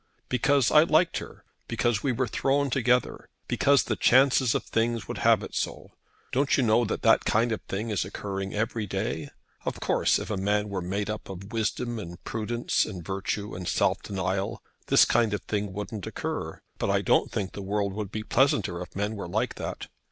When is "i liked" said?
0.71-1.19